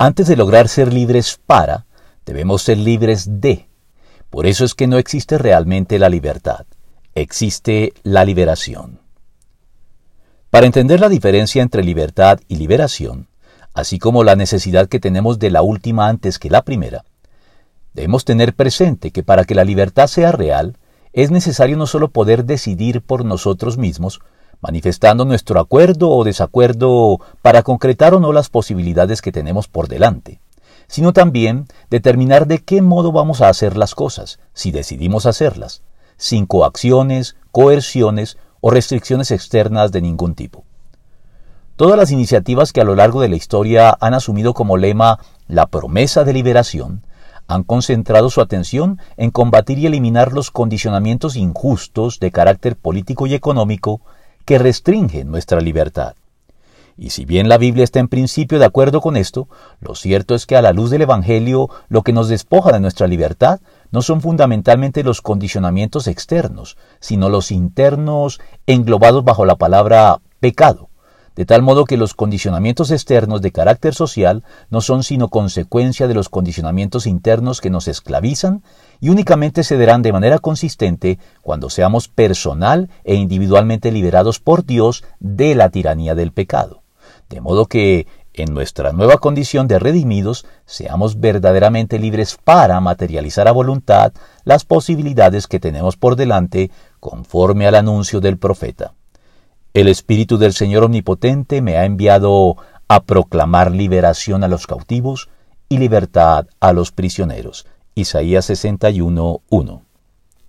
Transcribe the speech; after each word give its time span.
Antes 0.00 0.28
de 0.28 0.36
lograr 0.36 0.68
ser 0.68 0.92
libres 0.92 1.40
para, 1.44 1.86
debemos 2.24 2.62
ser 2.62 2.78
libres 2.78 3.40
de. 3.40 3.68
Por 4.30 4.46
eso 4.46 4.64
es 4.64 4.74
que 4.74 4.86
no 4.86 4.96
existe 4.96 5.38
realmente 5.38 5.98
la 5.98 6.08
libertad, 6.08 6.66
existe 7.16 7.94
la 8.04 8.24
liberación. 8.24 9.00
Para 10.50 10.66
entender 10.66 11.00
la 11.00 11.08
diferencia 11.08 11.62
entre 11.62 11.82
libertad 11.82 12.38
y 12.46 12.56
liberación, 12.58 13.26
así 13.74 13.98
como 13.98 14.22
la 14.22 14.36
necesidad 14.36 14.88
que 14.88 15.00
tenemos 15.00 15.40
de 15.40 15.50
la 15.50 15.62
última 15.62 16.06
antes 16.06 16.38
que 16.38 16.48
la 16.48 16.62
primera, 16.62 17.04
debemos 17.92 18.24
tener 18.24 18.54
presente 18.54 19.10
que 19.10 19.24
para 19.24 19.44
que 19.44 19.56
la 19.56 19.64
libertad 19.64 20.06
sea 20.06 20.30
real, 20.30 20.76
es 21.12 21.32
necesario 21.32 21.76
no 21.76 21.88
solo 21.88 22.12
poder 22.12 22.44
decidir 22.44 23.02
por 23.02 23.24
nosotros 23.24 23.78
mismos, 23.78 24.20
manifestando 24.60 25.24
nuestro 25.24 25.60
acuerdo 25.60 26.10
o 26.10 26.24
desacuerdo 26.24 27.20
para 27.42 27.62
concretar 27.62 28.14
o 28.14 28.20
no 28.20 28.32
las 28.32 28.48
posibilidades 28.48 29.22
que 29.22 29.32
tenemos 29.32 29.68
por 29.68 29.88
delante, 29.88 30.40
sino 30.86 31.12
también 31.12 31.66
determinar 31.90 32.46
de 32.46 32.58
qué 32.58 32.82
modo 32.82 33.12
vamos 33.12 33.40
a 33.40 33.48
hacer 33.48 33.76
las 33.76 33.94
cosas, 33.94 34.40
si 34.54 34.70
decidimos 34.70 35.26
hacerlas, 35.26 35.82
sin 36.16 36.46
coacciones, 36.46 37.36
coerciones 37.52 38.36
o 38.60 38.70
restricciones 38.70 39.30
externas 39.30 39.92
de 39.92 40.00
ningún 40.00 40.34
tipo. 40.34 40.64
Todas 41.76 41.96
las 41.96 42.10
iniciativas 42.10 42.72
que 42.72 42.80
a 42.80 42.84
lo 42.84 42.96
largo 42.96 43.20
de 43.20 43.28
la 43.28 43.36
historia 43.36 43.96
han 44.00 44.14
asumido 44.14 44.52
como 44.52 44.76
lema 44.76 45.20
la 45.46 45.66
promesa 45.66 46.24
de 46.24 46.32
liberación 46.32 47.04
han 47.46 47.62
concentrado 47.62 48.28
su 48.30 48.40
atención 48.40 49.00
en 49.16 49.30
combatir 49.30 49.78
y 49.78 49.86
eliminar 49.86 50.32
los 50.32 50.50
condicionamientos 50.50 51.34
injustos 51.34 52.20
de 52.20 52.30
carácter 52.30 52.76
político 52.76 53.26
y 53.26 53.34
económico 53.34 54.02
que 54.48 54.56
restringen 54.56 55.30
nuestra 55.30 55.60
libertad. 55.60 56.14
Y 56.96 57.10
si 57.10 57.26
bien 57.26 57.50
la 57.50 57.58
Biblia 57.58 57.84
está 57.84 58.00
en 58.00 58.08
principio 58.08 58.58
de 58.58 58.64
acuerdo 58.64 59.02
con 59.02 59.18
esto, 59.18 59.46
lo 59.78 59.94
cierto 59.94 60.34
es 60.34 60.46
que 60.46 60.56
a 60.56 60.62
la 60.62 60.72
luz 60.72 60.88
del 60.88 61.02
Evangelio 61.02 61.68
lo 61.90 62.00
que 62.00 62.14
nos 62.14 62.30
despoja 62.30 62.72
de 62.72 62.80
nuestra 62.80 63.06
libertad 63.06 63.60
no 63.90 64.00
son 64.00 64.22
fundamentalmente 64.22 65.04
los 65.04 65.20
condicionamientos 65.20 66.06
externos, 66.06 66.78
sino 66.98 67.28
los 67.28 67.52
internos 67.52 68.40
englobados 68.66 69.22
bajo 69.22 69.44
la 69.44 69.56
palabra 69.56 70.16
pecado, 70.40 70.87
de 71.38 71.46
tal 71.46 71.62
modo 71.62 71.84
que 71.84 71.96
los 71.96 72.14
condicionamientos 72.14 72.90
externos 72.90 73.40
de 73.42 73.52
carácter 73.52 73.94
social 73.94 74.42
no 74.70 74.80
son 74.80 75.04
sino 75.04 75.28
consecuencia 75.28 76.08
de 76.08 76.14
los 76.14 76.28
condicionamientos 76.28 77.06
internos 77.06 77.60
que 77.60 77.70
nos 77.70 77.86
esclavizan 77.86 78.64
y 78.98 79.10
únicamente 79.10 79.62
se 79.62 79.78
darán 79.78 80.02
de 80.02 80.12
manera 80.12 80.40
consistente 80.40 81.20
cuando 81.40 81.70
seamos 81.70 82.08
personal 82.08 82.90
e 83.04 83.14
individualmente 83.14 83.92
liberados 83.92 84.40
por 84.40 84.66
Dios 84.66 85.04
de 85.20 85.54
la 85.54 85.68
tiranía 85.68 86.16
del 86.16 86.32
pecado. 86.32 86.82
De 87.28 87.40
modo 87.40 87.66
que 87.66 88.08
en 88.32 88.52
nuestra 88.52 88.92
nueva 88.92 89.18
condición 89.18 89.68
de 89.68 89.78
redimidos 89.78 90.44
seamos 90.66 91.20
verdaderamente 91.20 92.00
libres 92.00 92.36
para 92.42 92.80
materializar 92.80 93.46
a 93.46 93.52
voluntad 93.52 94.12
las 94.42 94.64
posibilidades 94.64 95.46
que 95.46 95.60
tenemos 95.60 95.96
por 95.96 96.16
delante 96.16 96.72
conforme 96.98 97.68
al 97.68 97.76
anuncio 97.76 98.18
del 98.18 98.38
profeta. 98.38 98.94
El 99.78 99.86
Espíritu 99.86 100.38
del 100.38 100.54
Señor 100.54 100.82
Omnipotente 100.82 101.62
me 101.62 101.76
ha 101.76 101.84
enviado 101.84 102.56
a 102.88 103.04
proclamar 103.04 103.70
liberación 103.70 104.42
a 104.42 104.48
los 104.48 104.66
cautivos 104.66 105.28
y 105.68 105.78
libertad 105.78 106.48
a 106.58 106.72
los 106.72 106.90
prisioneros. 106.90 107.64
Isaías 107.94 108.46
61, 108.46 109.40
1. 109.48 109.82